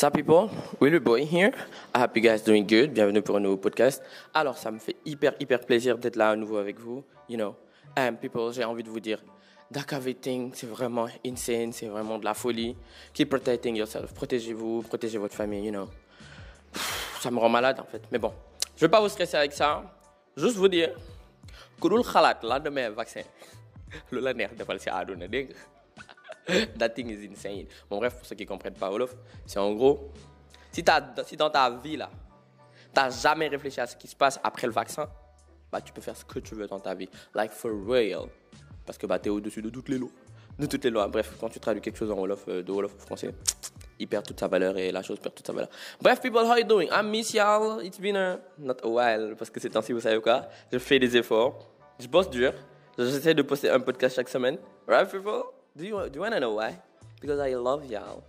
[0.00, 0.48] Sup people,
[0.80, 1.52] Willy Boy here.
[1.94, 2.94] I hope you guys doing good.
[2.94, 4.02] Bienvenue pour un nouveau podcast.
[4.32, 7.04] Alors, ça me fait hyper, hyper plaisir d'être là à nouveau avec vous.
[7.28, 7.54] You know,
[7.98, 9.22] and people, j'ai envie de vous dire,
[9.70, 12.74] c'est vraiment insane, c'est vraiment de la folie.
[13.12, 14.14] Keep protecting yourself.
[14.14, 15.90] Protégez-vous, protégez votre famille, you know.
[17.20, 18.00] Ça me rend malade en fait.
[18.10, 18.32] Mais bon,
[18.76, 19.82] je vais pas vous stresser avec ça.
[20.34, 20.94] Juste vous dire,
[21.78, 23.20] ku dul xalaat lendemain vaccin
[24.10, 25.79] lu la neex defal si àdduna dégg nga
[26.78, 27.66] That thing is insane.
[27.88, 29.14] Bon, bref, pour ceux qui ne comprennent pas Wolof,
[29.46, 30.10] c'est en gros,
[30.72, 32.10] si, as, si dans ta vie, là,
[32.94, 35.08] tu n'as jamais réfléchi à ce qui se passe après le vaccin,
[35.70, 37.08] bah, tu peux faire ce que tu veux dans ta vie.
[37.34, 38.26] Like for real.
[38.84, 40.10] Parce que bah, tu es au-dessus de toutes les lois.
[40.58, 41.06] De toutes les lois.
[41.08, 43.32] Bref, quand tu traduis quelque chose en Wolof, euh, de Wolof au français,
[43.98, 45.70] il perd toute sa valeur et la chose perd toute sa valeur.
[46.00, 46.88] Bref, people, how you doing?
[46.90, 47.80] I miss y'all.
[47.80, 49.36] It's been a, not a while.
[49.36, 50.48] Parce que ces temps-ci, vous savez quoi?
[50.72, 51.70] Je fais des efforts.
[51.98, 52.52] Je bosse dur.
[52.98, 54.58] J'essaie de poster un podcast chaque semaine.
[54.86, 55.59] Right, people?
[55.76, 56.76] Do you, do you want to know why?
[57.20, 58.22] Because I love y'all.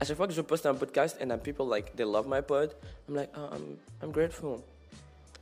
[0.00, 2.40] À chaque fois que je poste un podcast and then people like they love my
[2.40, 2.74] pod,
[3.08, 4.62] I'm like, oh, I'm, I'm grateful.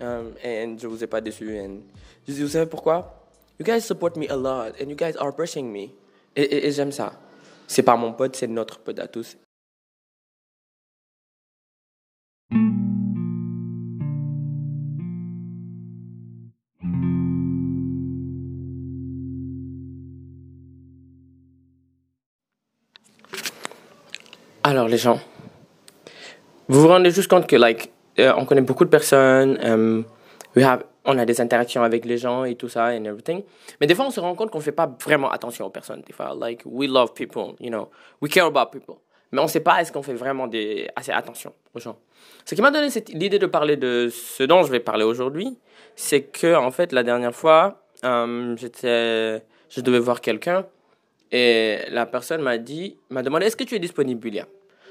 [0.01, 1.59] Um, and je vous ai pas déçu.
[1.59, 1.83] And
[2.27, 3.13] vous savez pourquoi?
[3.59, 5.95] You guys support me a lot and you guys are pushing me.
[6.35, 7.13] Et, et, et j'aime ça.
[7.67, 9.37] C'est pas mon pod, c'est notre pod à tous.
[24.77, 25.19] Alors les gens,
[26.69, 30.05] vous vous rendez juste compte que like euh, on connaît beaucoup de personnes, um,
[30.55, 33.43] we have, on a des interactions avec les gens et tout ça and everything.
[33.81, 36.03] Mais des fois on se rend compte qu'on fait pas vraiment attention aux personnes.
[36.07, 37.89] Des fois like we love people, you know,
[38.21, 38.97] we care about people.
[39.33, 40.47] Mais on ne sait pas est-ce qu'on fait vraiment
[40.95, 41.97] assez attention aux gens.
[42.45, 45.57] Ce qui m'a donné l'idée de parler de ce dont je vais parler aujourd'hui,
[45.95, 50.67] c'est que en fait la dernière fois, um, j'étais, je devais voir quelqu'un
[51.33, 54.47] et la personne m'a dit, m'a demandé est-ce que tu es disponible, William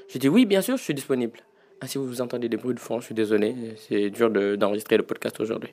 [0.08, 1.40] J'ai dit oui, bien sûr, je suis disponible.
[1.80, 5.02] Ah, si vous entendez des bruits de fond, je suis désolé, c'est dur d'enregistrer le
[5.02, 5.70] podcast aujourd'hui.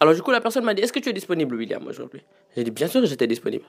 [0.00, 2.22] Alors du coup, la personne m'a dit est-ce que tu es disponible, William, aujourd'hui?
[2.56, 3.64] J'ai dit bien sûr, j'étais disponible.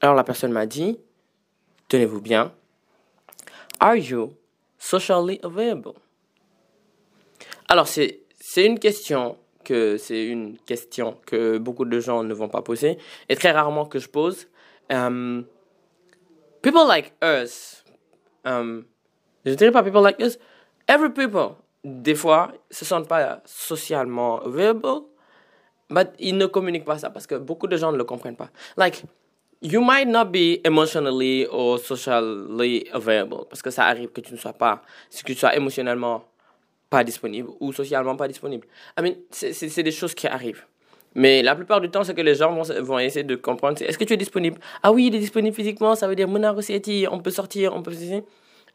[0.00, 0.98] Alors la personne m'a dit
[1.88, 2.52] tenez-vous bien,
[3.78, 4.32] are you
[4.78, 5.92] socially available?
[7.68, 8.24] Alors c'est
[8.56, 13.36] une question que c'est une question que beaucoup de gens ne vont pas poser et
[13.36, 14.48] très rarement que je pose.
[14.90, 15.44] Um,
[16.62, 17.84] people like us,
[18.44, 18.84] um,
[19.44, 20.38] je dirais pas people like us,
[20.88, 25.02] every people, des fois, se sentent pas socialement available,
[25.90, 28.50] but ils ne communiquent pas ça parce que beaucoup de gens ne le comprennent pas.
[28.76, 29.02] Like,
[29.60, 34.38] you might not be emotionally or socially available parce que ça arrive que tu ne
[34.38, 36.24] sois pas, que tu sois émotionnellement
[36.90, 38.66] pas disponible ou socialement pas disponible.
[38.98, 40.64] I mean, c'est des choses qui arrivent.
[41.14, 43.84] Mais la plupart du temps, ce que les gens vont, vont essayer de comprendre, c'est
[43.84, 44.58] est-ce que tu es disponible?
[44.82, 47.92] Ah oui, il est disponible physiquement, ça veut dire on peut sortir, on peut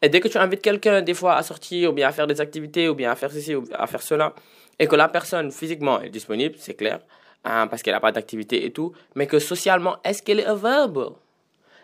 [0.00, 2.40] Et dès que tu invites quelqu'un, des fois, à sortir, ou bien à faire des
[2.40, 4.34] activités, ou bien à faire ceci, ou à faire cela,
[4.78, 7.00] et que la personne physiquement est disponible, c'est clair,
[7.44, 11.10] hein, parce qu'elle n'a pas d'activité et tout, mais que socialement, est-ce qu'elle est available?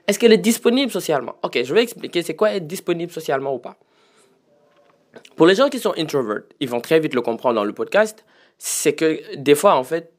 [0.06, 1.34] Est-ce qu'elle est disponible socialement?
[1.42, 3.76] Ok, je vais expliquer c'est quoi être disponible socialement ou pas.
[5.34, 8.25] Pour les gens qui sont introverts, ils vont très vite le comprendre dans le podcast,
[8.58, 10.12] c'est que des fois, en fait,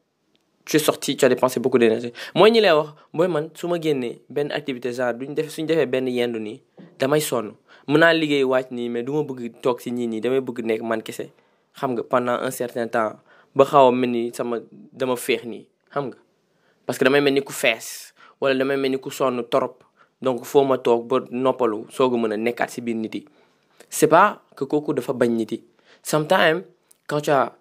[0.66, 2.12] tu es sorti tu as dépensé beaucoup d'énergie.
[2.34, 5.64] Mooy ñi lay wax booy man su ma génnee benn activité genre duñ def suñ
[5.66, 6.60] defee benn yendu nii
[6.98, 7.52] damay sonn.
[7.88, 10.40] Mën naa liggéey wàcc mais du ma bëgg toog si ñii nii damay
[12.10, 13.12] pendant un certain temps
[13.54, 14.58] ba xaw a mel ni sama
[14.92, 16.16] dama féex nii xam nga.
[16.86, 19.84] Parce que damay mel ni ku fees wala damay mel ni ku sonn torop
[20.20, 23.24] donc foo ma toog ba noppalu soog a mën a nekkaat si biir nit yi.
[23.88, 25.62] C'est pas que kooku dafa bañ nit yi.
[26.02, 26.62] Sometimes
[27.06, 27.52] quand tu as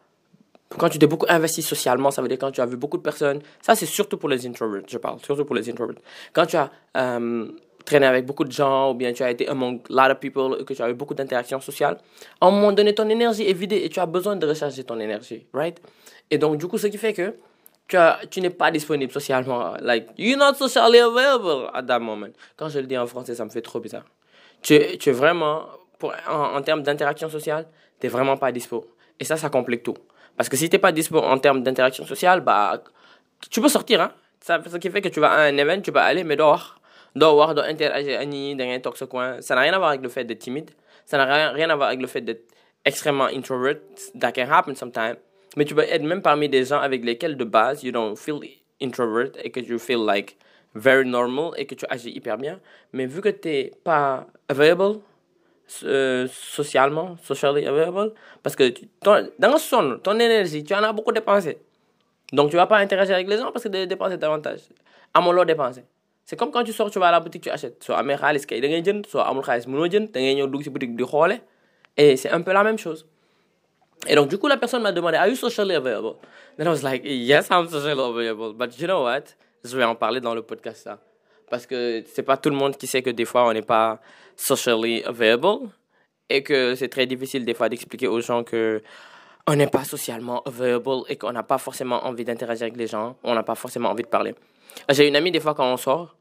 [0.69, 3.03] quand tu t'es beaucoup investi socialement, ça veut dire quand tu as vu beaucoup de
[3.03, 3.41] personnes.
[3.61, 5.97] Ça, c'est surtout pour les introverts, je parle, surtout pour les introverts.
[6.33, 7.47] Quand tu as euh,
[7.85, 10.65] traîné avec beaucoup de gens, ou bien tu as été among a lot of people,
[10.65, 11.97] que tu as eu beaucoup d'interactions sociales,
[12.41, 14.99] à un moment donné, ton énergie est vidée et tu as besoin de recharger ton
[14.99, 15.79] énergie, right?
[16.31, 17.35] Et donc, du coup, ce qui fait que
[17.87, 17.97] tu,
[18.31, 19.75] tu n'es pas disponible socialement.
[19.79, 22.33] Like, you're not socially available at that moment.
[22.57, 24.05] Quand je le dis en français, ça me fait trop bizarre.
[24.63, 25.67] Tu, tu es vraiment,
[25.99, 27.67] pour, en, en termes d'interaction sociale,
[27.99, 28.87] tu n'es vraiment pas dispo.
[29.19, 29.93] Et ça, ça complique tout.
[30.37, 32.83] Parce que si tu n'es pas dispo en termes d'interaction sociale, bah,
[33.49, 34.01] tu peux sortir.
[34.01, 34.11] Hein?
[34.39, 36.79] Ça, ce qui fait que tu vas à un événement, tu vas aller, mais dehors.
[37.15, 39.41] Dehors, dehors, interagir, dans talk coin.
[39.41, 40.71] Ça n'a rien à voir avec le fait d'être timide.
[41.05, 42.45] Ça n'a rien, rien à voir avec le fait d'être
[42.83, 43.77] extrêmement introvert.
[44.19, 45.15] That can happen sometimes.
[45.55, 48.39] Mais tu peux être même parmi des gens avec lesquels de base, you don't feel
[48.81, 50.37] introvert et que tu feel like
[50.75, 52.59] very normal et que tu agis hyper bien.
[52.91, 54.99] Mais vu que tu n'es pas available,
[55.83, 58.13] euh, socialement, socially available,
[58.43, 61.57] parce que tu, ton, dans son, ton énergie, tu en as beaucoup dépensé.
[62.33, 64.61] Donc tu vas pas interagir avec les gens parce que tu dépenser davantage.
[65.13, 65.83] Amolo dépenser.
[66.25, 67.83] C'est comme quand tu sors, tu vas à la boutique, tu achètes.
[67.83, 68.81] Soit amé khalis kay da ngay
[70.47, 71.41] boutique
[71.97, 73.07] Et c'est un peu la même chose.
[74.07, 76.15] Et donc, du coup, la personne m'a demandé, Are you socially available?
[76.57, 78.53] Then I was like, Yes, I'm socially available.
[78.53, 79.35] But you know what?
[79.63, 80.99] Je vais en parler dans le podcast, ça.
[81.49, 83.99] Parce que c'est pas tout le monde qui sait que des fois, on n'est pas
[84.35, 85.69] socially available.
[86.29, 88.81] Et que c'est très difficile, des fois, d'expliquer aux gens que
[89.47, 93.15] on n'est pas socialement available et qu'on n'a pas forcément envie d'interagir avec les gens.
[93.23, 94.33] On n'a pas forcément envie de parler.
[94.89, 96.15] J'ai une amie, des fois, quand on sort,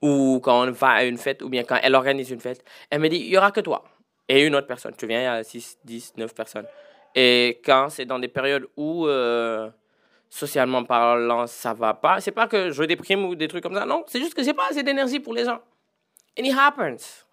[0.00, 3.00] ou quand on va à une fête, ou bien quand elle organise une fête, elle
[3.00, 3.84] me dit, il y aura que toi
[4.28, 4.94] et une autre personne.
[4.96, 6.66] Tu viens, il y a 6, 10, 9 personnes.
[7.14, 9.70] Et quand c'est dans des périodes où, euh,
[10.30, 13.84] socialement parlant, ça va pas, c'est pas que je déprime ou des trucs comme ça.
[13.86, 15.60] Non, c'est juste que j'ai pas assez d'énergie pour les gens.
[16.38, 17.24] And it happens.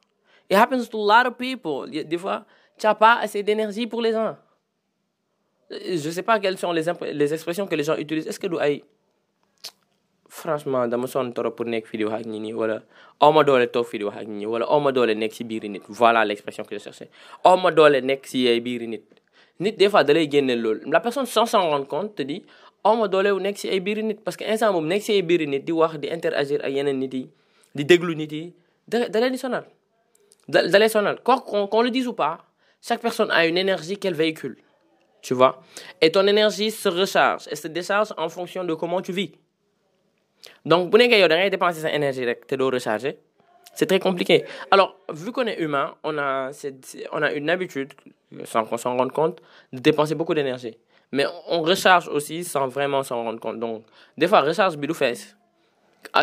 [0.49, 1.89] It happens to a lot of people.
[1.89, 2.45] Des fois,
[2.77, 4.37] tu n'as pas assez d'énergie pour les gens.
[5.69, 6.83] Je sais pas quelles sont les,
[7.13, 8.27] les expressions que les gens utilisent.
[8.27, 8.83] Est-ce que du ay
[10.35, 12.77] franchement dama sonn trop pour nekk fii di wax ak ñi nii wala
[13.23, 16.63] aw ma doole toog fii di wax ak ñi wala aw ma nit voilà l'expression
[16.65, 17.09] que je cherchais
[17.43, 19.05] aw ma doole nekk si biiri nit
[19.59, 22.43] nit des fois da lay génne loolu la personne sans s'en rendre compte te dit
[22.85, 23.81] aw ma doole nekk si ay
[24.23, 26.99] parce que instant boobu nekk si ay biiri nit di wax di interagir ak yeneen
[26.99, 27.23] nit yi
[27.75, 28.53] di déglu nit yi
[28.87, 29.65] da leen di sonal.
[30.47, 30.61] Da
[31.39, 32.37] qu'on le dise ou pas
[32.81, 34.57] chaque personne a une énergie qu'elle véhicule
[35.25, 35.59] tu vois.
[36.01, 39.31] Et ton énergie se recharge et se décharge en fonction de comment tu vis.
[40.69, 43.17] Donc bu nekkee yow da ngay dépenser sa énergie rek te doo recharger
[43.73, 44.45] c'est très compliqué.
[44.69, 46.51] Alors vu qu'on est humain on a
[47.11, 47.93] on a une habitude
[48.43, 49.41] sans qu'on s'en rende compte
[49.73, 50.77] de dépenser beaucoup d'énergie
[51.11, 53.59] mais on recharge aussi sans vraiment s'en rendre compte.
[53.59, 53.83] Donc
[54.17, 55.35] des fois recharge bi du fees.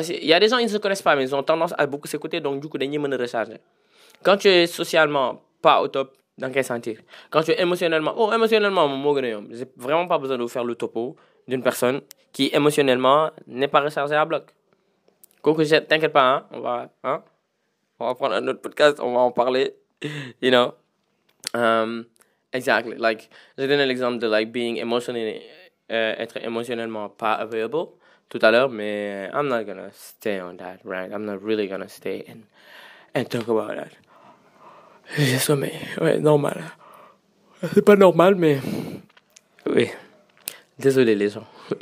[0.08, 1.86] Il y a des gens ils ne se connaissent pas mais ils ont tendance à
[1.86, 3.58] beaucoup s'écouter donc du coup mën a recharger.
[4.22, 6.98] Quand tu es socialement pas au top da nga koy sentir.
[7.30, 9.48] Quand tu es émotionnellement oh émotionnellement yomb.
[9.50, 11.16] J'ai vraiment pas besoin de vous faire le topo
[11.48, 12.00] d'une personne
[12.32, 14.44] qui émotionnellement n'est pas rechargée à bloc.
[15.42, 17.22] Coco, t'inquiète pas, hein, on va, hein,
[17.98, 19.74] on va prendre un autre podcast, on va en parler,
[20.40, 20.72] you know.
[21.54, 22.04] Um,
[22.52, 23.28] exactly, like,
[23.58, 25.40] j'ai donné l'exemple de like being emotionally,
[25.90, 27.88] euh, être émotionnellement pas available
[28.28, 31.10] tout à l'heure, mais I'm not gonna stay on that, right?
[31.12, 32.44] I'm not really gonna stay and,
[33.14, 33.90] and talk about that.
[35.18, 36.62] J'ai sommeil, ouais, normal.
[37.74, 38.58] C'est pas normal, mais
[39.66, 39.88] oui.
[40.78, 41.46] Désolé les gens.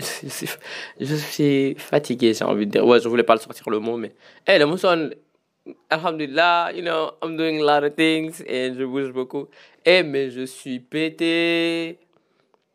[1.00, 2.86] je suis fatigué, j'ai envie de dire.
[2.86, 4.12] Ouais, je voulais pas sortir le mot, mais.
[4.46, 5.10] Hey, le mousson,
[5.90, 9.48] Alhamdulillah, you know, I'm doing a lot of things et je bouge beaucoup.
[9.84, 11.98] Eh, mais je suis pété.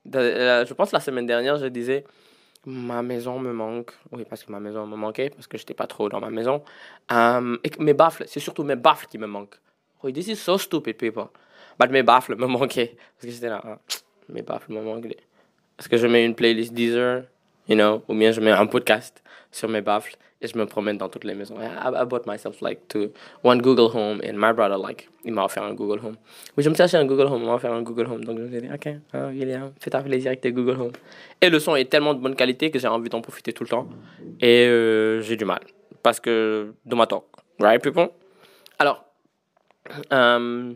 [0.05, 2.03] Je pense la semaine dernière, je disais,
[2.65, 3.91] ma maison me manque.
[4.11, 6.63] Oui, parce que ma maison me manquait, parce que j'étais pas trop dans ma maison.
[7.11, 9.59] Um, et mes baffles, c'est surtout mes baffles qui me manquent.
[10.03, 11.29] Oui, this is so stupid, people.
[11.79, 12.95] But mes baffles me manquaient.
[13.15, 13.79] Parce que j'étais là, hein,
[14.29, 15.05] mes baffles me manquent.
[15.77, 17.23] Est-ce que je mets une playlist Deezer,
[17.67, 20.97] you know, ou bien je mets un podcast sur mes baffles et je me promène
[20.97, 21.55] dans toutes les maisons.
[21.59, 22.81] I, I bought myself like
[23.43, 26.15] one Google Home and my brother like il m'a offert un Google Home.
[26.57, 28.37] Oui, je me suis acheté un Google Home, il m'a offert un Google Home, donc
[28.37, 28.89] je me suis dit ok,
[29.31, 30.91] William, fais-toi plaisir avec tes Google Home.
[31.41, 33.69] Et le son est tellement de bonne qualité que j'ai envie d'en profiter tout le
[33.69, 33.87] temps
[34.41, 35.61] et euh, j'ai du mal
[36.03, 37.23] parce que de ma talk,
[37.59, 38.09] right people?
[38.77, 39.05] Alors,
[40.11, 40.75] um,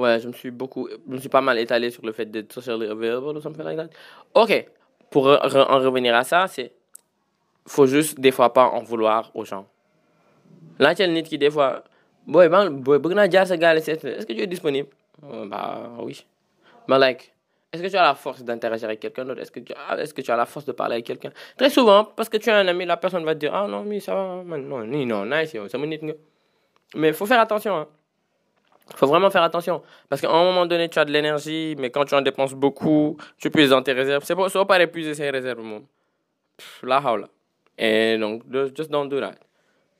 [0.00, 2.52] Ouais, je me suis beaucoup, je me suis pas mal étalé sur le fait d'être
[2.54, 3.90] socially available ou something like that.
[4.34, 4.66] Ok,
[5.10, 6.72] pour en revenir à ça, c'est,
[7.66, 9.66] faut juste des fois pas en vouloir aux gens.
[10.78, 11.84] Là, tu nit qui des fois,
[12.26, 14.88] boy, ben, boy, est-ce que tu es disponible?
[15.24, 16.24] Euh, bah oui.
[16.88, 17.32] Mais like,
[17.72, 19.40] est-ce que tu as la force d'interagir avec quelqu'un d'autre?
[19.40, 21.30] Est-ce que, tu as, que tu as la force de parler avec quelqu'un?
[21.56, 23.84] Très souvent, parce que tu as un ami, la personne va te dire, ah non,
[23.84, 25.86] mais ça va, non, non, nice, ça me
[26.94, 27.88] Mais il faut faire attention, hein
[28.96, 29.82] faut vraiment faire attention.
[30.08, 33.16] Parce qu'à un moment donné, tu as de l'énergie, mais quand tu en dépenses beaucoup,
[33.38, 34.24] tu les en tes réserves.
[34.24, 35.82] C'est pour pas épuiser ces réserves, mon.
[36.82, 37.28] La haula.
[37.78, 38.42] Et donc,
[38.76, 39.36] just don't do that.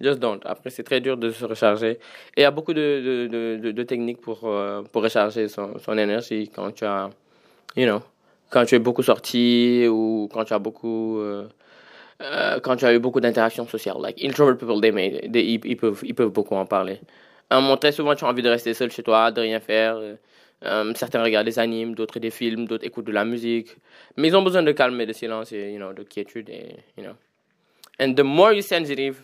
[0.01, 0.41] Just don't.
[0.45, 1.93] Après, c'est très dur de se recharger.
[2.37, 5.99] Et il y a beaucoup de, de, de, techniques pour, euh, pour recharger son, son,
[5.99, 7.11] énergie quand tu as,
[7.77, 8.01] you know,
[8.49, 11.47] quand tu es beaucoup sorti ou quand tu as beaucoup, euh,
[12.23, 13.99] euh, quand tu as eu beaucoup d'interactions sociales.
[14.01, 17.01] Like, introvert people, they, may, they, ils, peuvent, ils peuvent beaucoup en parler.
[17.51, 20.01] Un moment, très souvent, tu as envie de rester seul chez toi, de rien faire.
[20.65, 23.77] Euh, certains regardent des animes, d'autres des films, d'autres écoutent de la musique.
[24.17, 26.49] Mais ils ont besoin de calme et de silence et you know, de quiétude.
[26.49, 27.15] Et, you know.
[27.99, 29.21] And the more you're sensitive,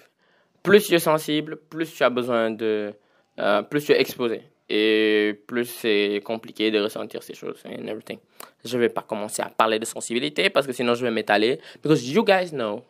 [0.63, 2.93] plus tu es sensible, plus tu as besoin de.
[3.39, 4.43] Euh, plus tu es exposé.
[4.69, 8.19] Et plus c'est compliqué de ressentir ces choses and everything.
[8.65, 11.61] Je vais pas commencer à parler de sensibilité parce que sinon je vais m'étaler.
[11.81, 12.83] Because you guys know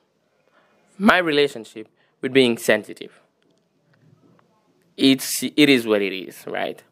[0.99, 1.89] my relationship
[2.23, 3.13] with being sensitive
[4.97, 6.85] it's, it is what it is, right?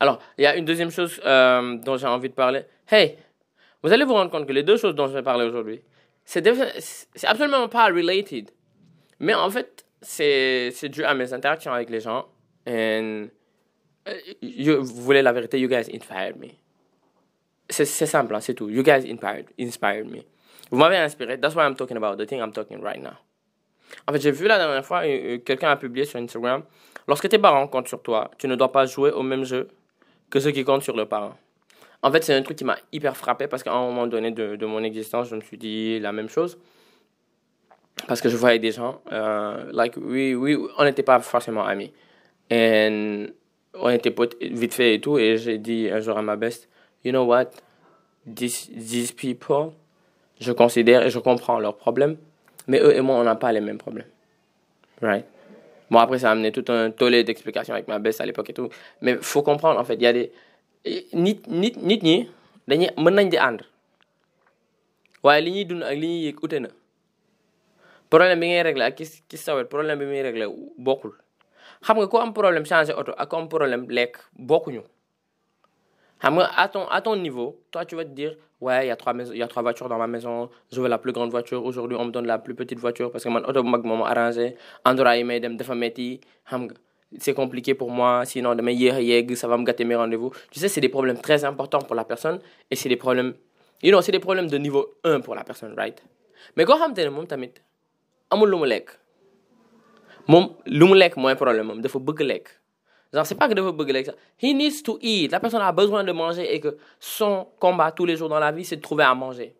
[0.00, 2.62] Alors, il y a une deuxième chose euh, dont j'ai envie de parler.
[2.90, 3.16] Hey,
[3.82, 5.82] vous allez vous rendre compte que les deux choses dont je vais parler aujourd'hui,
[6.24, 6.46] c'est
[7.24, 8.50] absolument pas related.
[9.18, 12.26] Mais en fait, c'est dû à mes interactions avec les gens.
[12.66, 13.28] Et
[14.08, 16.48] euh, vous voulez la vérité, you guys inspired me.
[17.68, 18.68] C'est simple, hein, c'est tout.
[18.68, 20.22] You guys inspired, inspired me.
[20.70, 21.38] Vous m'avez inspiré.
[21.38, 23.16] That's why I'm talking about the thing I'm talking right now.
[24.06, 25.02] En fait, j'ai vu la dernière fois,
[25.44, 26.62] quelqu'un a publié sur Instagram
[27.08, 29.68] Lorsque tes parents comptent sur toi, tu ne dois pas jouer au même jeu
[30.30, 31.34] que ceux qui comptent sur leurs parents.
[32.02, 34.56] En fait, c'est un truc qui m'a hyper frappé parce qu'à un moment donné de,
[34.56, 36.58] de, mon existence, je me suis dit la même chose.
[38.08, 41.92] Parce que je voyais des gens, euh, like, oui, oui, on n'était pas forcément amis.
[42.50, 43.28] Et
[43.74, 45.18] on était vite fait et tout.
[45.18, 46.68] Et j'ai dit un jour à ma best,
[47.04, 47.50] you know what,
[48.26, 49.72] these, these people,
[50.40, 52.16] je considère et je comprends leurs problèmes,
[52.66, 54.08] mais eux et moi, on n'a pas les mêmes problèmes.
[55.00, 55.24] Right?
[55.90, 58.54] Bon, après, ça a amené tout un tollé d'explications avec ma baisse à l'époque et
[58.54, 58.68] tout.
[59.02, 60.32] Mais il faut comprendre, en fait, il y a des.
[61.12, 62.16] nit nit nit ñi
[62.66, 63.60] dañuy mën nañ di ànd
[65.22, 66.68] waaye li ñuy dund ak li ñuy yëg ute na
[68.10, 70.46] problème bi ngay réglé ak ki ki sawet problème bi muy réglé
[70.78, 71.12] bokkul
[71.86, 74.82] xam nga ko am problème changer auto ak ko am problème lekk bokkuñu
[76.22, 79.14] à ton, à ton niveau, toi, tu vas te dire, ouais, il y, a trois
[79.14, 82.04] y a trois voitures dans ma maison, je veux la plus grande voiture, aujourd'hui, on
[82.06, 84.56] me donne la plus petite voiture parce que mon auto m'a arrangé,
[87.18, 88.96] c'est compliqué pour moi, sinon demain hier
[89.36, 90.30] ça va me gâter mes rendez-vous.
[90.50, 92.38] Tu sais, c'est des problèmes très importants pour la personne
[92.70, 93.34] et c'est des problèmes,
[93.82, 96.02] you know, c'est des problèmes de niveau 1 pour la personne, right?
[96.56, 97.52] Mais quand tu mom tamit
[98.30, 98.90] amul lu mu lekk.
[100.28, 102.48] Moom lu mu lekk mooy problème moom dafa bëgg lekk
[103.12, 104.12] Genre, c'est pas que de bëgg ça.
[104.40, 105.30] He needs to eat.
[105.30, 108.50] La personne a besoin de manger et que son combat tous les jours dans la
[108.50, 109.54] vie, c'est de trouver à manger.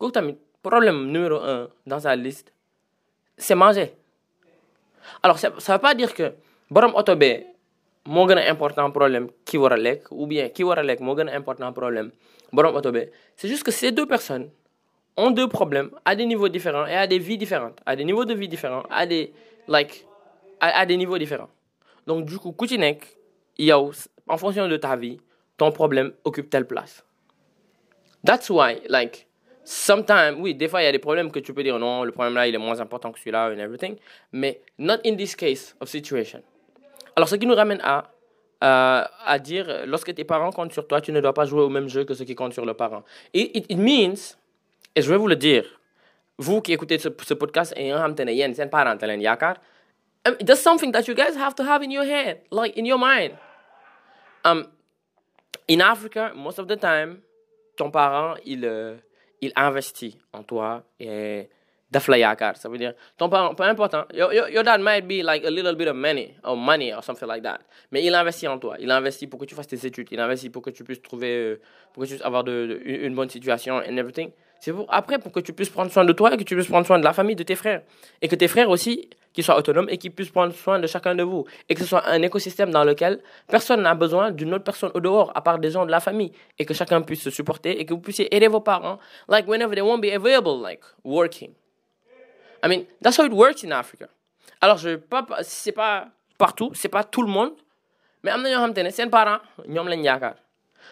[0.00, 2.52] Le problème numéro un dans sa liste,
[3.36, 3.94] c'est manger.
[5.22, 6.32] Alors, ça ne veut pas dire que
[6.70, 7.46] borom autobé,
[8.04, 12.10] mon important problème va lek ou bien qui va lek mon important problème
[12.52, 13.12] borom autobé.
[13.36, 14.50] C'est juste que ces deux personnes
[15.16, 18.24] ont deux problèmes à des niveaux différents et à des vies différentes, à des niveaux
[18.24, 19.32] de vie différents, à des
[19.68, 20.04] like
[20.60, 21.48] à des niveaux différents.
[22.06, 23.16] Donc, du coup, Koutinek,
[24.28, 25.20] en fonction de ta vie,
[25.56, 27.04] ton problème occupe telle place.
[28.24, 29.26] That's why, like,
[29.64, 32.12] sometimes, oui, des fois, il y a des problèmes que tu peux dire non, le
[32.12, 33.96] problème là, il est moins important que celui-là, and everything.
[34.32, 36.42] Mais not in this case of situation.
[37.16, 38.10] Alors, ce qui nous ramène à,
[38.64, 41.68] euh, à dire, lorsque tes parents comptent sur toi, tu ne dois pas jouer au
[41.68, 43.02] même jeu que ceux qui comptent sur leurs parents.
[43.34, 44.36] Et it, means,
[44.94, 45.64] et je vais vous le dire,
[46.38, 48.14] vous qui écoutez ce, podcast, et un
[48.68, 48.96] parent,
[50.24, 52.86] I mean, that's something that you guys have to have in your head, like in
[52.86, 53.36] your mind.
[54.44, 54.68] Um,
[55.66, 57.22] in Africa, most of the time,
[57.76, 58.96] ton parent, il, uh,
[59.40, 61.48] il investit en toi et
[61.90, 62.06] daf
[62.54, 65.44] Ça veut dire, ton parent, peu importe, hein, your, your, your, dad might be like
[65.44, 67.60] a little bit of money, or money, or something like that.
[67.90, 68.76] Mais il investit en toi.
[68.78, 70.08] Il investit pour que tu fasses tes études.
[70.10, 71.60] Il investit pour que tu puisses trouver, euh,
[71.92, 74.30] pour que tu puisses avoir une bonne situation and everything.
[74.60, 76.68] C'est pour, après pour que tu puisses prendre soin de toi et que tu puisses
[76.68, 77.82] prendre soin de la famille, de tes frères.
[78.22, 81.14] Et que tes frères aussi, qu'ils soient autonomes et qu'ils puissent prendre soin de chacun
[81.14, 81.44] de vous.
[81.68, 85.00] Et que ce soit un écosystème dans lequel personne n'a besoin d'une autre personne au
[85.00, 86.32] dehors, à part des gens de la famille.
[86.58, 88.98] Et que chacun puisse se supporter et que vous puissiez aider vos parents,
[89.28, 91.52] like whenever they won't be available, like working.
[92.64, 94.06] I mean, that's how it works in Africa.
[94.60, 96.08] Alors, je pas, c'est pas
[96.38, 97.52] partout, c'est pas tout le monde,
[98.22, 99.38] mais am na ñoo parents.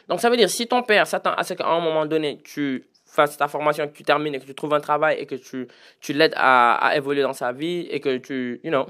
[0.09, 2.85] Donc, ça veut dire, si ton père s'attend à ce qu'à un moment donné, tu
[3.11, 5.69] fasses ta formation, que tu termines et que tu trouves un travail et que tu,
[6.01, 8.87] tu l'aides à, à, évoluer dans sa vie et que tu, you know,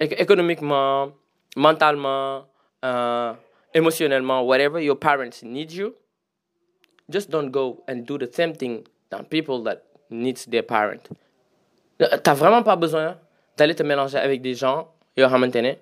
[0.00, 1.12] économiquement,
[1.56, 2.44] mentalement,
[2.82, 3.32] uh,
[3.74, 5.94] émotionnellement, whatever your parents need you,
[7.08, 11.08] just don't go and do the same thing than people that needs their parent.
[11.98, 13.16] T'as vraiment pas besoin
[13.56, 15.76] d'aller te mélanger avec des gens, yo xamantene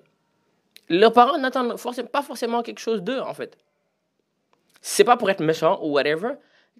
[0.89, 1.75] leurs parents n'attendent
[2.11, 3.57] pas forcément quelque chose d'eux en fait.
[4.81, 6.33] C'est pas pour être méchant ou whatever,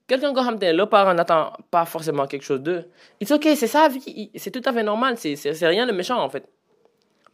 [0.07, 2.89] quelqu'un qui le parent n'attend pas forcément quelque chose d'eux.
[3.21, 6.29] C'est ok, c'est sa vie, c'est tout à fait normal, c'est rien de méchant en
[6.29, 6.47] fait.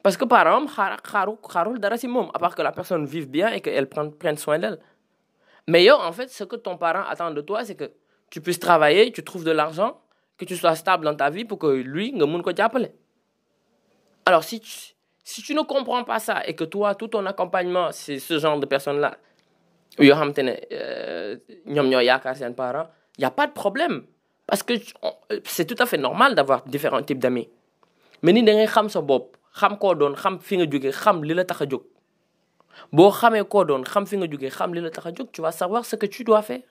[0.04, 4.38] Parce que par exemple, à part que la personne vive bien et qu'elle prenne, prenne
[4.38, 4.80] soin d'elle.
[5.68, 7.92] Mais yo, en fait, ce que ton parent attend de toi, c'est que
[8.30, 10.02] tu puisses travailler, tu trouves de l'argent,
[10.38, 12.52] que tu sois stable dans ta vie pour que lui, mun ko
[14.26, 14.72] Alors, si tu,
[15.24, 18.60] si tu ne comprends pas ça et que toi, tout ton accompagnement, c'est ce genre
[18.60, 19.18] de personnes-là,
[20.00, 24.04] yoo xamante ne euh, ñoom ñoo yaakaar seen parents y a pas de problème.
[24.48, 24.74] Parce que
[25.46, 27.48] c'est tout à fait normal d'avoir différents types d'amis.
[28.24, 31.24] Mais ni da ngay xam sa bopp xam koo doon xam fi nga jóge xam
[31.24, 31.84] li la tax a jóg.
[32.92, 35.52] Boo xamee koo doon xam fi nga jóge xam li la tax a tu vas
[35.62, 36.62] savoir ce que tu dois faire.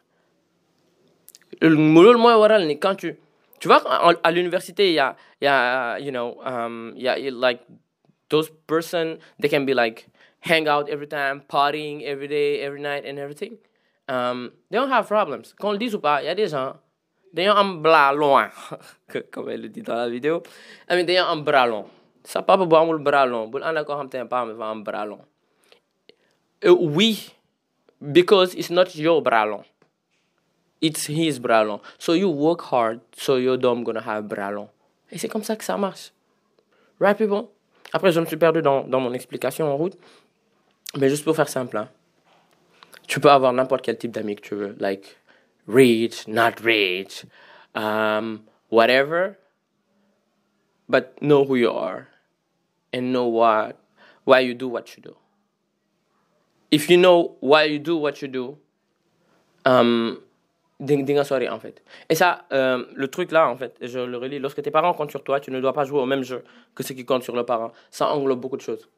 [1.61, 3.17] Loolu mooy waral ni quand tu
[3.59, 3.83] tu vois
[4.23, 7.61] à l'université il y a il y a you know um, il y a like
[8.29, 10.07] those person they can be like
[10.41, 13.59] hang out every time, partying every day, every night, and everything.
[14.09, 15.55] Um, they don't have problems.
[15.59, 16.75] Qu'on le dise ou pas, il y a des gens,
[17.33, 18.49] d'ailleurs un bras long,
[19.31, 20.43] comme elle le dit dans la vidéo.
[20.89, 21.85] Mean, d'ailleurs un bras long.
[22.25, 25.25] Sa papa bu amul bras long, koo xam te ne papa dafa am bras long.
[26.65, 27.33] Oui,
[28.01, 29.65] because it's not your bras long.
[30.81, 31.81] It's his bras long.
[31.99, 34.69] So you work hard, so your dom gonna have bras long.
[35.13, 36.13] Et c'est comme ça que ça marche.
[36.99, 37.49] Right, people?
[37.93, 39.97] Après, je me suis perdu dans, dans mon explication en route.
[40.97, 41.89] Mais juste pour faire simple, hein.
[43.07, 44.77] tu peux avoir n'importe quel type d'amis que tu veux.
[44.79, 45.17] Like,
[45.69, 47.25] rich, not rich,
[47.75, 49.37] um, whatever.
[50.89, 52.09] But know who you are.
[52.93, 53.77] And know what,
[54.25, 55.15] why you do what you do.
[56.71, 58.59] if you know why you do what you do,
[59.65, 60.19] um,
[60.79, 61.83] di nga sori en fait.
[62.09, 65.11] Et ça, euh, le truc là, en fait, je le relis, lorsque tes parents comptent
[65.11, 66.43] sur toi, tu ne dois pas jouer au même jeu
[66.75, 67.73] que ceux qui comptent sur le parent.
[67.91, 68.89] Ça englobe beaucoup de choses.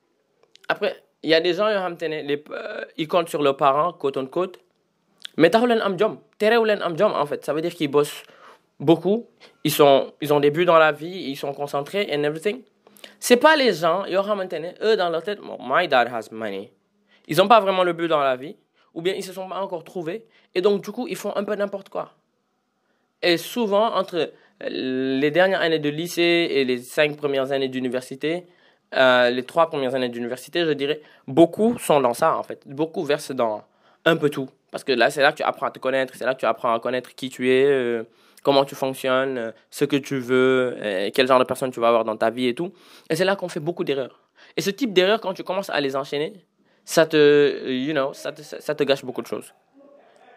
[0.69, 4.59] Après, il y a des gens, les, euh, comptent sur le parent, côte en côte,
[5.37, 7.45] mais taxu leen am jom terew leen am jom en fait.
[7.45, 8.23] Ça veut dire qu'ils bossent
[8.81, 9.27] beaucoup,
[9.65, 12.63] ils, sont, ils ont des buts dans la vie, ils sont concentrés and everything.
[13.19, 16.73] C'est pas les gens, yoo xamante ne eux dans leur tête, my dad has money.
[17.29, 18.57] Ils n'ont pas vraiment le but dans la vie,
[18.95, 21.45] ou bien ils se sont pas encore trouvés, et donc du coup, ils font un
[21.45, 22.13] peu n'importe quoi.
[23.23, 24.33] Et souvent, entre
[24.69, 28.47] les dernières années de lycée et les cinq premières années d'université,
[28.95, 32.63] euh, les trois premières années d'université, je dirais, beaucoup sont dans ça, en fait.
[32.67, 33.63] Beaucoup versent dans
[34.05, 34.49] un peu tout.
[34.71, 36.47] Parce que là, c'est là que tu apprends à te connaître, c'est là que tu
[36.47, 38.05] apprends à connaître qui tu es, euh,
[38.43, 40.77] comment tu fonctionnes, euh, ce que tu veux,
[41.15, 42.73] quel genre de personne tu vas avoir dans ta vie et tout.
[43.11, 44.21] Et c'est là qu'on fait beaucoup d'erreurs.
[44.57, 46.33] Et ce type d'erreurs, quand tu commences à les enchaîner,
[46.85, 49.55] ça te, you know, ça te, ça te gâche beaucoup de choses.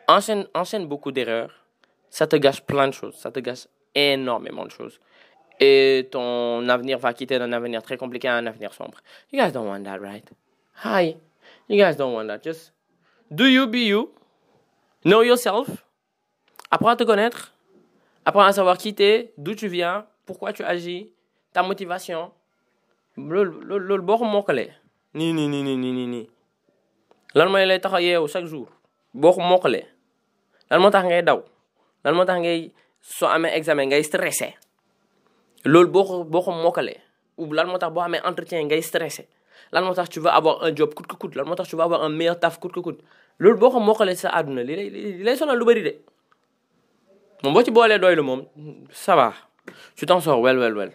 [0.08, 1.66] Enchaîne, enchaîne beaucoup d'erreurs,
[2.10, 5.00] ça te gâche plein de choses, ça te gâche énormément de choses.
[5.60, 8.98] Et ton avenir va quitter d'un avenir très compliqué à un avenir sombre.
[9.32, 10.28] You guys don't want that, right?
[10.84, 11.16] Hi.
[11.70, 12.44] You guys don't want that.
[12.44, 12.74] Just
[13.32, 14.12] do you be you.
[15.06, 15.68] Know yourself.
[16.70, 17.54] Apprends à te connaître.
[18.26, 21.12] Apprends à savoir qui t'es, d'où tu viens, pourquoi tu agis,
[21.54, 22.32] ta motivation.
[23.18, 24.74] loolu boo ko mokkalee
[25.16, 26.26] nii nii nii nii nii nii
[27.36, 28.68] lan mooy lay tax a yeewu chaque jour
[29.14, 29.86] boo ko mokkalee
[30.70, 31.40] lan moo tax ngay daw
[32.04, 34.50] lan moo tax ngay soo amee examen ngay stressé
[35.66, 37.00] loolu boo ko boo ko mokkalee
[37.38, 39.28] ou lan moo tax boo amee entretien ngay stressé?
[39.72, 41.36] Lan moo tax tu veux avoir un job coûte que coûte?
[41.36, 43.02] Lan moo tu veux avoir un meilleur taf coûte que coûte?
[43.40, 45.94] Loolu boo ko mokkalee sa àdduna li lay li lay sonal lu bëri de.
[47.44, 48.46] Moom boo ci boolee doylu moom
[48.92, 49.34] ça va.
[49.96, 50.92] Tu t'en sors well well well.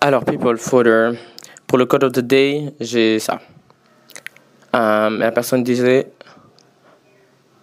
[0.00, 0.84] Alors, people, for
[1.66, 3.40] pour le code of the day, j'ai ça.
[4.72, 6.12] Um, la personne disait,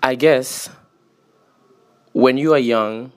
[0.04, 0.70] I guess,
[2.13, 3.12] when you are young,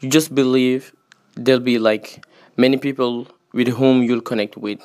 [0.00, 0.92] you just believe
[1.34, 2.24] there'll be like
[2.56, 4.80] many people with whom you'll connect with.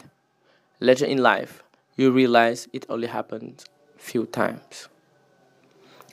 [0.80, 1.64] Later in life,
[1.98, 3.64] you realize it only happened
[3.98, 4.90] few times.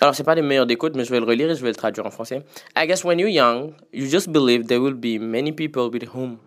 [0.01, 1.77] Alors, c'est pas des meilleurs d'écoute, mais je vais le relire et je vais le
[1.77, 2.43] traduire en français.
[2.77, 6.39] I guess when you're young, you just believe there will be many people with whom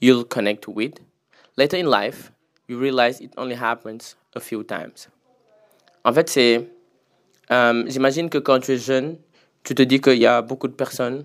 [0.00, 1.00] you'll connect with.
[1.56, 2.30] Later in life,
[2.68, 5.08] you realize it only happens a few times.
[6.04, 6.68] En fait, c'est.
[7.50, 9.18] Euh, J'imagine que quand tu es jeune,
[9.64, 11.24] tu te dis qu'il y a beaucoup de personnes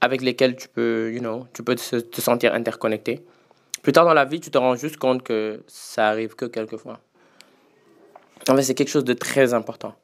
[0.00, 3.24] avec lesquelles tu peux, you know, tu peux te, sentir interconnecté.
[3.82, 7.00] Plus tard dans la vie, tu te rends juste compte que ça arrive que quelquefois.
[8.48, 9.94] En fait, c'est quelque chose de très important.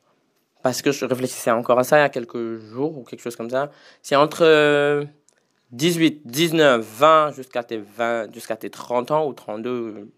[0.63, 3.37] Parce que je réfléchissais encore à ça il y a quelques jours ou quelque chose
[3.37, 3.71] comme ça.
[4.03, 5.07] C'est entre
[5.73, 10.09] 18, 19, 20 jusqu'à tes 20, jusqu'à tes 30 ans ou 32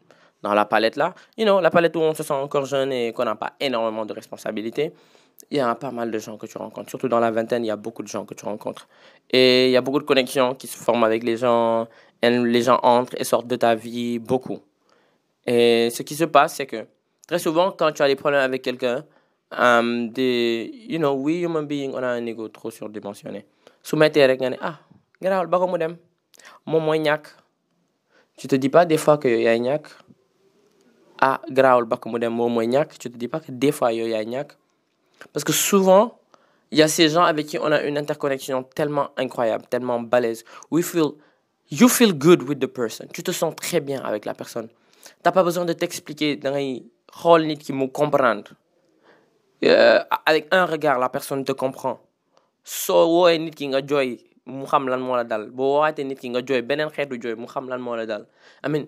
[0.43, 1.15] dans la palette là.
[1.37, 4.07] You know, la palette où on se sent encore jeune et qu'on n'a pas énormément
[4.07, 4.93] de responsabilités.
[5.51, 6.91] Il y a pas mal de gens que tu rencontres.
[6.91, 8.89] Surtout dans la vingtaine, il y a beaucoup de gens que tu rencontres.
[9.31, 11.87] Et il y a beaucoup de connexions qui se forment avec les gens.
[12.23, 14.59] Les gens entrent et sortent de ta vie beaucoup.
[15.47, 16.87] Et ce qui se passe, c'est que
[17.29, 19.05] très souvent, quand tu as des problèmes avec quelqu'un,
[19.53, 23.45] um, des, you know, we human beings, on a un ego trop surdimensionné.
[23.83, 24.77] Soumettez rek nga ah
[25.23, 25.97] garaawal ba ko mu dem
[26.67, 26.91] moom
[28.37, 29.87] tu te dis pas des fois que yow yaay ñàkk
[31.21, 32.59] ah garaawal ba ko mu dem moom
[32.91, 34.57] tu te dis pas que des fois yow yaay ñàkk
[35.33, 36.19] parce que souvent
[36.71, 40.45] il y a ces gens avec qui on a une interconnexion tellement incroyable tellement balèze.
[40.71, 41.13] We feel
[41.71, 43.07] you feel good with the person.
[43.13, 44.69] Tu te sens très bien avec la personne.
[45.23, 46.83] T'as pas besoin de t'expliquer da ngay
[47.21, 48.51] xool nit ki mu comprendre.
[49.65, 52.01] Euh, avec un regard la personne te comprend.
[52.65, 55.49] Soo woowee nit ki nga jooy mu xam lan moo la dal.
[55.51, 58.27] Boo woowaatee nit ki nga jooy beneen xeetu jooy mu xam lan moo la dal.
[58.65, 58.87] I mean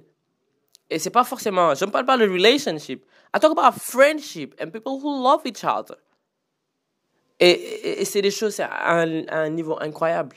[0.91, 3.05] et c'est pas forcément je ne parle pas de relationship.
[3.33, 5.97] I talk about friendship and people who love each other
[7.41, 10.37] et, et, et c'est des choses à un, niveau incroyable.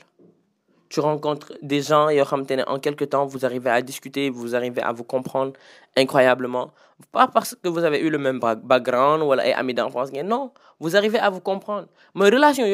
[0.88, 4.92] Tu rencontres des gens ne en quelque temps vous arrivez à discuter vous arrivez à
[4.92, 5.54] vous comprendre
[5.96, 6.70] incroyablement.
[7.10, 11.18] Pas parce que vous avez eu le même background ay amis d'enfance non vous arrivez
[11.18, 11.88] à vous comprendre.
[12.14, 12.64] Mais relation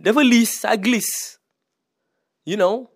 [0.00, 1.40] dafa lisse ça glisse.
[2.46, 2.88] You know?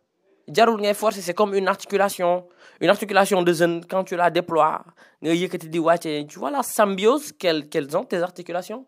[1.13, 2.47] C'est comme une articulation.
[2.81, 4.83] Une articulation de jeunes quand tu la déploies
[5.23, 8.85] tu vois la symbiose qu'elles ont tes articulations?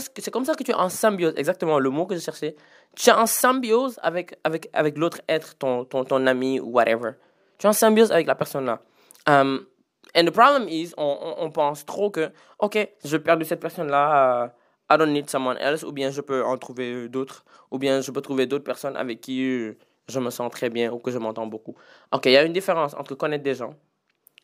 [0.00, 1.34] C'est comme ça que tu es en symbiose.
[1.36, 2.56] Exactement le mot que je cherchais.
[2.96, 7.12] Tu es en symbiose avec avec avec l'autre être ton ton ton ami ou whatever.
[7.58, 8.80] Tu es en symbiose avec la personne là.
[9.26, 9.66] Um,
[10.14, 13.88] and the problem is on, on, pense trop que ok je perds de cette personne
[13.88, 14.50] là uh,
[14.92, 18.10] I don't need someone else ou bien je peux en trouver d'autres ou bien je
[18.10, 19.74] peux trouver d'autres personnes avec qui
[20.08, 21.74] je me sens très bien ou que je m'entends beaucoup.
[22.12, 23.74] Ok, il y a une différence entre connaître des gens,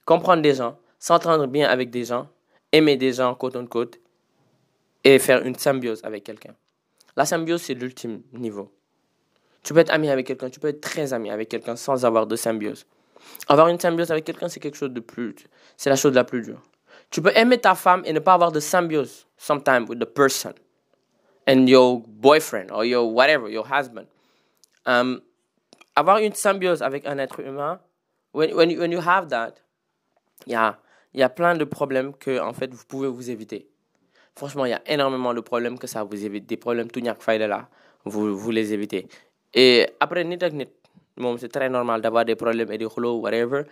[0.07, 2.29] comprendre des gens, s'entendre bien avec des gens,
[2.73, 3.99] aimer des gens côte en côte
[5.05, 6.55] et faire une symbiose avec quelqu'un.
[7.17, 8.73] La symbiose, c'est l'ultime niveau.
[9.63, 12.27] Tu peux être ami avec quelqu'un, tu peux être très ami avec quelqu'un sans avoir
[12.27, 12.87] de symbiose.
[13.49, 15.35] Avoir une symbiose avec quelqu'un, c'est quelque chose de plus.
[15.77, 16.63] C'est la chose la plus dure.
[17.11, 20.55] Tu peux aimer ta femme et ne pas avoir de symbiose sometimes with the person
[21.47, 24.07] and your boyfriend or your whatever, your husband.
[24.87, 25.21] Um,
[25.97, 27.81] avoir une symbiose avec un être humain,
[28.33, 29.55] when, when, you, when you have that,
[30.47, 30.79] il y a,
[31.13, 33.69] y a plein de problèmes que en fait vous pouvez vous éviter.
[34.37, 36.47] Franchement, il y a énormément de problèmes que ça vous évite.
[36.47, 37.69] Des problèmes tout fayda là,
[38.05, 39.07] vous, vous les évitez.
[39.53, 40.25] Et après,
[41.39, 43.65] c'est très normal d'avoir des problèmes et des rouleaux, whatever.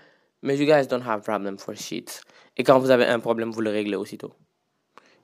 [0.43, 2.21] Mais you guys don't have problem for shit.
[2.57, 4.33] Et quand vous avez un problème, vous le réglez aussitôt.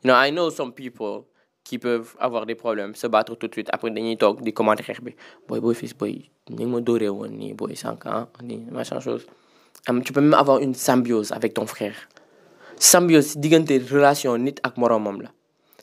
[0.02, 1.24] You know, I know some people
[1.64, 3.68] qui peuvent avoir des problèmes, se battre tout de suite.
[3.72, 5.14] Après, di commenter xeex bi
[5.48, 9.26] boy boy fils boy ni woon nii boy sànq ah nii machin chose.
[10.04, 11.96] Tu peux même avoir une symbiose avec ton frère.
[12.78, 15.30] Symbiose si diggante relation nit ak moromam la.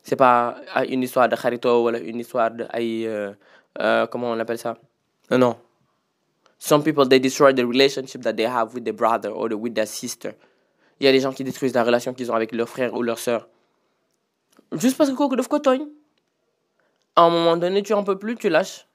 [0.04, 0.58] C'est pas
[0.90, 3.34] une histoire de xarito wala une histoire de ay euh,
[3.80, 4.78] euh, comment on appelle ça?
[5.30, 5.56] Non.
[6.58, 9.88] Some people they destroy the relationship that they have with their brother or with their
[9.88, 10.34] sister.
[11.00, 13.02] Il y a des gens qui détruisent la relation qu'ils ont avec leur frère ou
[13.02, 13.48] leur sœur.
[14.74, 15.88] Juste parce que kooku daf ko tooñ.
[17.16, 18.88] À un moment donné, tu en peux plus, tu lâches.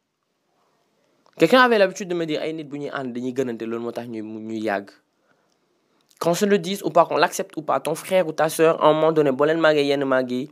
[1.38, 3.92] Quelqu'un avait l'habitude de me dire ay nit bu ñuy ànd dañuy gënante loolu moo
[3.92, 4.90] tax ñuy ñuy yàgg.
[6.18, 8.82] Qu'on se le dise ou pas, qu'on l'accepte ou pas, ton frère ou ta sœur,
[8.82, 9.30] à un moment donné,
[10.28, 10.50] yi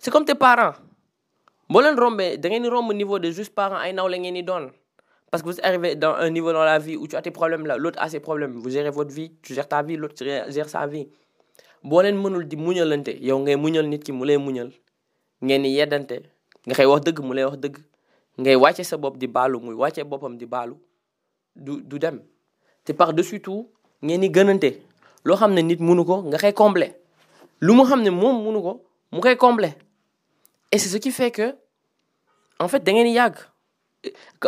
[0.00, 0.74] c'est comme tes parents.
[1.70, 4.70] boo leen rombee da ngeen di romb niveau de juste parents la ngeen di doon.
[5.30, 7.66] Parce que vous arrivez dans un niveau dans la vie où tu as tes problèmes
[7.66, 8.52] là, l'autre a ses problèmes.
[8.52, 11.08] Vous gérez votre vie, tu gères ta vie, l'autre gère sa vie.
[11.84, 14.70] boo leen mënul di muñalante yow ngay muñal nit ki mu lay muñal
[15.44, 16.16] ngeen di yeddante
[16.66, 17.58] nga koy wax dëgg mu lay wax
[18.40, 20.74] ngay wàcce sa bopp di baalu muy wàcce boppam di baalu
[21.54, 22.22] du du dem
[22.84, 23.68] te par dessus tout
[24.02, 24.70] ngeen di gënante
[25.24, 26.92] loo xam ne nit mënu ko nga koy combler.
[27.60, 28.72] Lu mu xam ne moom mënu ko
[29.12, 29.74] mu koy combler.
[30.72, 31.54] Et c'est ce qui fait que
[32.58, 33.36] en fait da ngeen yàgg.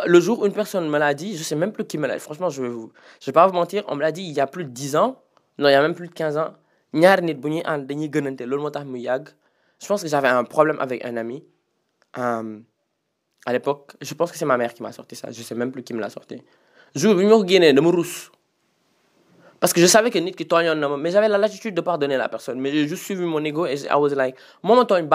[0.05, 2.15] Le jour où une personne me l'a dit je sais même plus qui me l'a
[2.15, 4.33] dit franchement je vais vous je vais pas vous mentir on me l'a dit il
[4.33, 5.23] y a plus de 10 ans.
[5.59, 6.53] Non il y a même plus de 15 ans.
[6.93, 8.85] Ñaari nit bu ñuy ànd dañuy gënante loolu moo tax
[9.79, 11.45] je pense que j'avais un problème avec un ami
[12.17, 12.59] euh,
[13.45, 13.93] à l'époque.
[14.01, 15.95] Je pense que c'est ma mère qui m'a sorti ça je sais même plus qui
[15.95, 16.43] me l'a sorti.
[16.95, 17.91] Jour bi ñu ma ko génnee dama
[19.67, 21.81] parce que je savais que nit ki tooñoon na ma mais j'avais la latitude de
[21.81, 22.61] pardonner la personne.
[22.61, 25.09] Mais j'ai juste suivi mon ego et I was like moo ma tooñ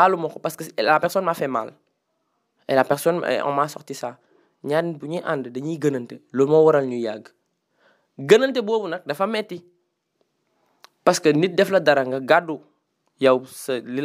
[0.43, 1.71] parce que la personne m'a fait mal.
[2.67, 4.17] Et la personne on m'a sorti ça.
[4.65, 6.19] Ñaari nit bu ñuy ànd dañuy gënante.
[6.33, 7.29] Loolu moo waral ñuy yàgg.
[8.19, 9.63] Gënante boobu nag dafa metti.
[11.05, 12.59] Parce que nit def la dara nga gàddu
[13.21, 14.01] yow sa li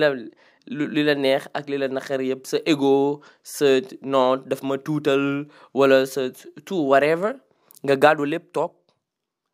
[0.95, 1.89] li la neex ak li la
[2.73, 3.67] ego sa
[4.03, 6.31] non daf ma tuutal wala sa
[6.65, 7.35] tout whatever
[7.83, 8.71] nga gàddu lépp toog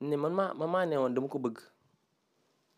[0.03, 1.59] ne man maa man ne woon dama ko bëgg.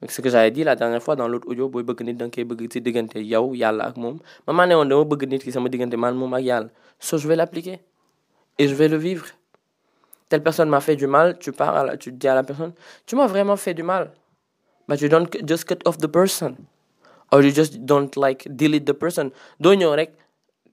[0.08, 2.34] Ce que j'avais dit la dernière fois dans l'autre audio booy bëgg nit da nga
[2.34, 4.18] koy bëgg ci diggante yow yàlla ak moom.
[4.46, 6.68] Man ne woon dama bëgg nit ki sama diggante man moom ak yàlla.
[6.98, 7.80] So je vais l'appliquer.
[8.58, 9.26] Et je vais le vivre.
[10.28, 12.72] Telle personne m'a fait du mal tu pars à la, tu dis à la personne
[13.06, 14.12] tu m'as vraiment fait du mal.
[14.88, 16.56] But you don't just cut off the person.
[17.32, 20.12] Or you just don't like delete the person doo ñëw rek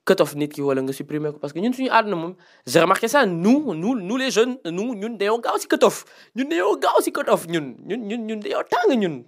[0.05, 1.37] cut off nit ki wala nga supprimer ko.
[1.39, 2.33] Parce que ñun suñu àdduna moom
[2.65, 6.05] j'ai remarqué ça nous nous nous les jeunes nous ñun dañoo gaaw si cut off.
[6.35, 7.75] Ñun dañoo gaaw si cut off ñun.
[7.85, 9.23] Ñun ñun ñun dañoo tàng ñun.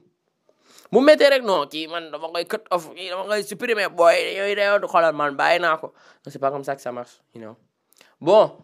[0.91, 4.17] Mu méttee rek non kii man dama koy cut off kii dama koy supprimer booy
[4.38, 5.93] yooyu dañoo xoolal man bàyyi naa ko.
[6.27, 7.55] C'est pas comme ça que ça marche you know.
[8.19, 8.57] Bon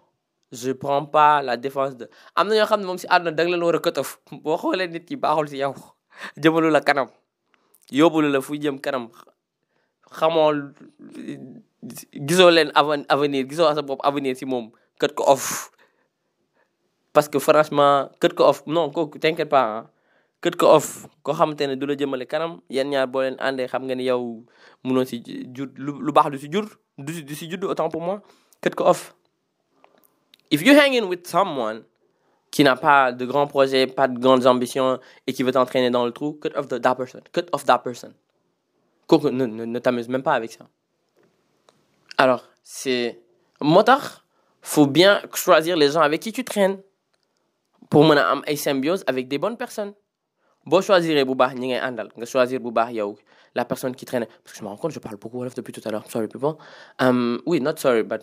[0.51, 3.43] je prends pas la défense de am na ñoo xam ne moom si àdduna da
[3.43, 4.19] nga leen war a cut off.
[4.31, 5.73] Boo xoolee nit ki baaxul si yow
[6.41, 7.07] jëmalu la kanam
[7.91, 9.09] yóbbulu la fu jëm kanam
[10.11, 10.51] xamoo
[12.27, 12.71] gisoo leen
[13.09, 14.35] avenir gisoo sa bopp avenir
[15.27, 15.71] off
[17.13, 19.83] parce que franchement cut ko off non kooku t'inquiète pas ah
[20.41, 23.67] cut ko off koo xamante ne du la jëmale kanam yéen ñaar boo leen àndee
[23.67, 24.43] xam nga yow
[25.05, 25.23] si
[25.55, 26.65] jur lu baax du si jur
[26.97, 28.21] du du si autant pour moi
[28.61, 29.15] cut ko off
[30.51, 31.83] if you hang in with someone
[32.51, 36.05] qui n'a pas de grands projets, pas de grandes ambitions et qui veut t'entraîner dans
[36.05, 37.19] le trou, cut off that person.
[37.31, 38.13] Cut off that person.
[39.11, 40.65] Ne, ne, ne t'amuse même pas avec ça.
[42.19, 43.17] Alors, c'est...
[43.61, 44.25] Motard,
[44.61, 46.77] faut bien choisir les gens avec qui tu traînes.
[47.89, 49.93] pour mën a am symbiose avec des bonnes personnes.
[50.65, 51.33] Boo choisiree bu
[52.25, 52.93] choisir bu baax
[53.55, 54.25] la personne qui traîne.
[54.43, 56.27] Parce que je me rends compte je parle beaucoup wolof depuis tout à l'heure sorry
[56.27, 56.55] people.
[56.99, 58.21] Um, oui not sorry but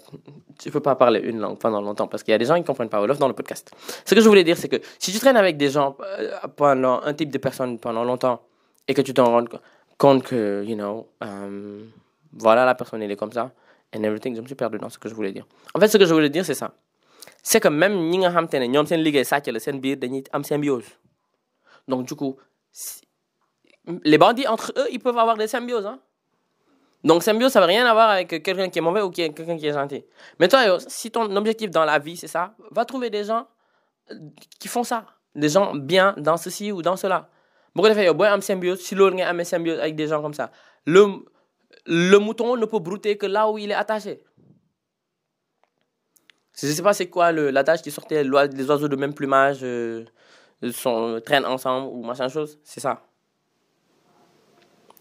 [0.58, 2.64] tu peux pas parler une langue pendant longtemps parce qu'il y a des gens qui
[2.64, 3.72] comprennent pas wolof dans le podcast.
[4.04, 7.00] Ce que je voulais dire c'est que si tu traînes avec des gens euh, pendant
[7.02, 8.42] un type de personne pendant longtemps
[8.86, 9.44] et que tu t'en rends
[9.98, 11.90] compte que you know um,
[12.34, 13.50] voilà la personne elle est comme ça
[13.94, 15.46] and everything je me suis perdu dans ce que je voulais dire.
[15.74, 16.74] En fait ce que je voulais dire c'est ça.
[17.42, 20.84] C'est que même ñi nga xam te ne ñoom seen liggéey sàcc symbiose.
[21.88, 22.36] Donc du coup
[24.02, 26.00] les bandits entre eux ils peuvent avoir des symbioses hein.
[27.04, 29.72] Donc symbiose ça veut rien avoir avec quelqu'un qui est mauvais ou quelqu'un qui est
[29.72, 30.04] gentil.
[30.40, 33.46] Mais toi si ton objectif dans la vie c'est ça va trouver des gens
[34.58, 35.06] qui font ça.
[35.34, 37.28] Des gens bien dans ceci ou dans cela.
[38.40, 40.50] Symbiose si loolu ngay amee symbiose avec des gens comme ça
[40.86, 41.04] le
[41.86, 44.22] le mouton ne peut brouter que là où il est attaché.
[46.60, 50.04] Je sais pas c'est quoi l'adage qui sortait les oiseaux de même plumage euh,
[50.72, 53.02] sont traînent ensemble ou machin chose c'est ça.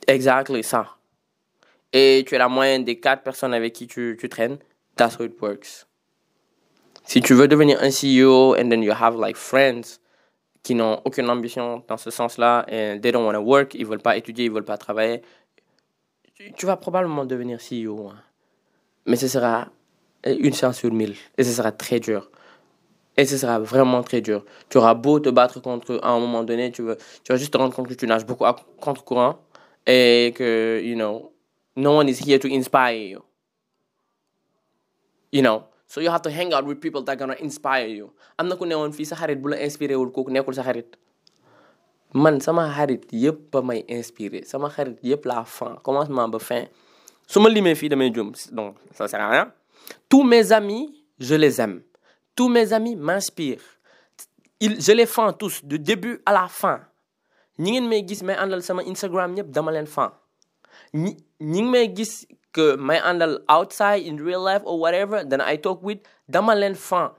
[0.08, 0.98] Exactly ça.
[1.94, 4.58] Et tu es la moyenne des quatre personnes avec qui tu, tu traînes
[4.98, 5.86] that's how it works.
[7.06, 10.00] Si tu veux devenir un CEO and then you have like friends
[10.62, 14.02] qui n'ont aucune ambition dans ce sens-là et they don't want to work ils veulent
[14.02, 15.22] pas étudier ils veulent pas travailler
[16.36, 18.16] tu, vas probablement devenir CEO hein.
[19.06, 19.70] mais ce sera
[20.26, 21.16] une chance sur mille.
[21.38, 22.30] Et ce sera très dur.
[23.18, 24.44] Et ce sera vraiment très dur.
[24.70, 27.54] Tu auras beau te battre contre à un moment donné, tu, veux, tu vas juste
[27.54, 29.40] te rendre compte que tu nages beaucoup à contre-courant
[29.86, 31.32] et que, you know,
[31.76, 33.22] no one is here to inspire you.
[35.32, 38.12] You know, so you have to hang out with people that are gonna inspire you.
[38.38, 39.06] am na ku newoon fii
[42.16, 46.66] man sama xarit yëpp ba may inspiré sama xarit yëpp la fin commencement ba fin
[47.28, 49.52] su ma limee fii damay jum donc ça sert à rien
[50.10, 51.82] tous mes amis, je les aime.
[52.36, 53.62] Tous mes amis m'inspirent.
[54.62, 56.80] Je les fends tous, du début à la fin.
[57.58, 60.10] ñi ngeen may gis may àndal sama Instagram ñëpp dama leen fan
[60.94, 65.40] ñi ñi ngi may gis que may àndal outside in real life or whatever then
[65.40, 67.14] I talk with dama leen fan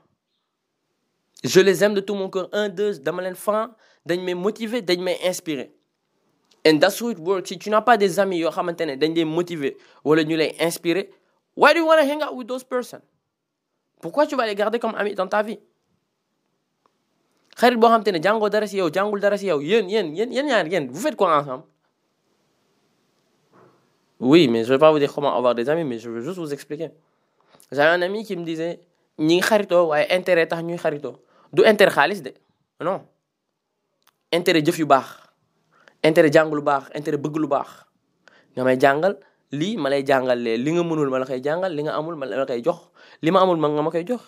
[1.43, 3.73] je les aime de tout mon cœur un deux dama leen fan
[4.07, 5.69] dañ may motiver dañ inspirer
[6.65, 9.15] and that's how it works si tu n'as pas des amis yoo xamante ne dañ
[9.15, 11.09] lay motiver wala ñu lay inspirer
[11.57, 13.01] Why do you want to hang out with those persons?
[14.03, 15.59] Pourquoi tu vas les garder comme amis dans ta vie?
[17.57, 20.15] xarit boo xam te ne jàngoo dara si yow jàngul dara si yow yéen yéen
[20.15, 21.65] yéen yéen ñaar yéen vous faites quoi ensemble?
[24.21, 26.37] Oui, mais je vais pas vous dire comment avoir des amis, mais je veux juste
[26.39, 26.91] vous expliquer.
[27.73, 28.81] J'avais un ami qui me disait
[29.19, 31.15] ñi ngi xaritoo waaye intérêt tax ñuy xaritoo
[31.55, 32.35] du intérêt xaalis de
[32.81, 33.01] non
[34.33, 35.07] intérêt jëf yu baax
[36.05, 37.69] intérêt jàng lu baax intérêt bëgg lu baax.
[38.57, 39.17] Nga may jàngal.
[39.53, 42.17] lii ma lay jàngal lee li nga mënul ma la koy jàngal li nga amul
[42.17, 42.81] ma la koy jox
[43.23, 44.23] li ma amul ma nga ma koy jox.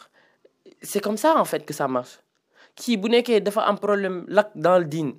[0.83, 2.21] C'est comme ça en fait que ça marche.
[2.77, 5.13] Kii bu nekkee dafa am problème lak dans le din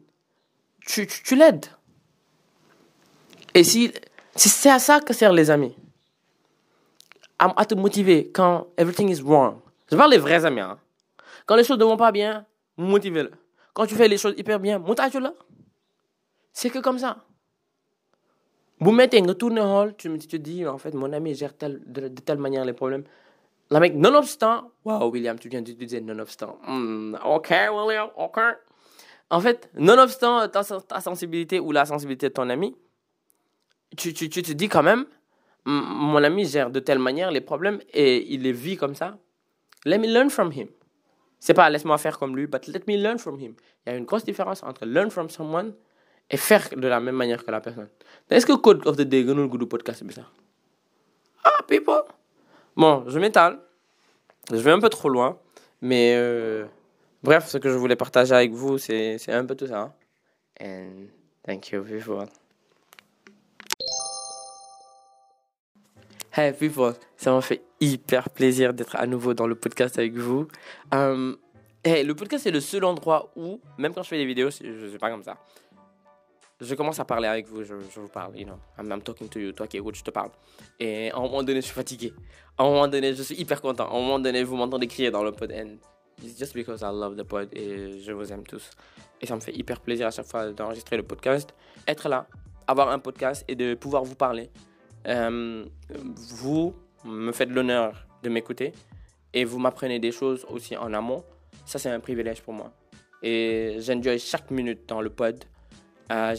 [0.88, 1.66] tu tu, tu l'aides.
[3.54, 3.92] Et si
[4.36, 5.76] c'est à ça que servent les amis
[7.40, 9.60] am à te motiver quand everything is wrong.
[9.92, 10.78] Je parle des vrais amis hein.
[11.46, 12.46] Quand les choses ne vont pas bien
[12.78, 13.30] mu motiver la
[13.80, 15.34] quand tu fais les choses hyper bien tàccu la
[16.52, 17.24] c'est que comme ça.
[18.82, 22.10] Bu mettee nga tourner xool tu te dis en fait mon ami gère tel de,
[22.10, 23.06] telle manière les problèmes.
[23.70, 26.58] La mec nonobstant waaw William tu viens d'utiliser nonobstant.
[26.68, 28.40] Mm, ok William ok.
[29.30, 32.76] En fait nonobstant ta, ta sensibilité ou la sensibilité de ton ami
[33.96, 35.06] tu, tu, tu te dis quand même
[35.66, 39.18] mon ami gère de telle manière les problèmes et il les vit comme ça.
[39.86, 40.68] Let me learn from him
[41.40, 43.54] c'est pas laisse-moi faire comme lui but let me learn from him.
[43.86, 45.74] Il y a une grosse différence entre learn from someone
[46.30, 47.90] et faire de la même manière que la personne.
[48.30, 50.28] Est-ce que code of the day gënul gudd podcast bi sax?
[51.44, 52.04] Ah people.
[52.76, 53.60] Bon je m'étale.
[54.52, 55.38] Je vais un peu trop loin
[55.82, 56.66] mais euh,
[57.24, 59.96] bref ce que je voulais partager avec vous c'est c'est un peu tout ça
[60.62, 61.08] and
[61.44, 62.26] thank you people
[66.36, 70.48] hey people ça m'a fait hyper plaisir d'être à nouveau dans le podcast avec vous
[70.92, 71.38] um,
[71.84, 74.88] hey, le podcast c'est le seul endroit où même quand je fais des vidéos je
[74.90, 75.38] suis pas comme ça
[76.62, 79.40] je commence à parler avec vous, je, vous parle, you know, I'm, I'm, talking to
[79.40, 80.32] you, toi qui écoutes, je te parle.
[80.80, 82.14] Et à un moment donné, je suis fatigué.
[82.58, 83.86] À un moment donné, je suis hyper content.
[83.86, 85.52] À un moment donné, vous m'entendez crier dans le pod.
[85.54, 85.78] And
[86.22, 88.72] it's just because I love the pod et je vous aime tous.
[89.22, 91.54] Et ça me fait hyper plaisir à chaque fois d'enregistrer le podcast,
[91.88, 92.28] être là,
[92.68, 94.50] avoir un podcast et de pouvoir vous parler.
[95.08, 95.66] Euh,
[96.38, 98.74] vous me faites l'honneur de m'écouter
[99.34, 101.24] et vous m'apprenez des choses aussi en amont.
[101.66, 102.72] Ça, c'est un privilège pour moi.
[103.22, 105.44] Et j'enjoy chaque minute dans le pod.
[106.12, 106.36] Euh,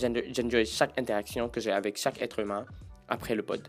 [0.64, 2.66] chaque interaction que j'ai avec chaque être humain
[3.08, 3.66] après le pod.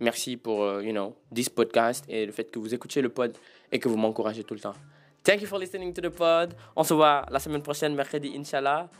[0.00, 3.36] Merci pour, uh, you know, this podcast et le fait que vous écoutez le pod
[3.70, 4.74] et que vous m'encouragez tout le temps.
[5.22, 6.54] Thank you for listening to the pod.
[6.76, 8.90] On se voit la semaine prochaine, mercredi, Inch'Allah.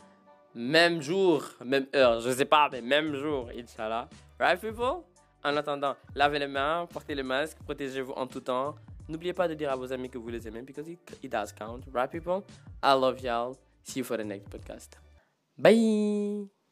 [0.55, 4.09] Même jour, même heure, je sais pas, mais même jour, Inch'Allah.
[4.39, 5.03] Right, people?
[5.45, 8.73] En attendant, lavez les mains, portez le masque, protégez-vous en tout temps.
[9.07, 11.53] N'oubliez pas de dire à vos amis que vous les aimez because it, it does
[11.53, 11.81] count.
[11.93, 12.43] Right, people?
[12.83, 13.55] I love y'all.
[13.83, 14.97] See you for the next podcast.
[15.55, 16.64] Bye!